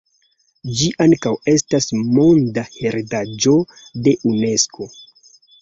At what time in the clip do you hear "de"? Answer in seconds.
4.09-4.19